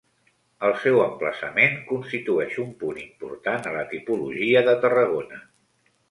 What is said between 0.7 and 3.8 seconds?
seu emplaçament constitueix un punt important a